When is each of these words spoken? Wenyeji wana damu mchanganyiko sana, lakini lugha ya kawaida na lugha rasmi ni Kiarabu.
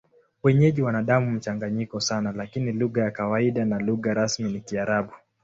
Wenyeji 0.43 0.81
wana 0.81 1.03
damu 1.03 1.31
mchanganyiko 1.31 1.99
sana, 1.99 2.31
lakini 2.31 2.71
lugha 2.71 3.03
ya 3.03 3.11
kawaida 3.11 3.65
na 3.65 3.79
lugha 3.79 4.13
rasmi 4.13 4.51
ni 4.53 4.59
Kiarabu. 4.61 5.11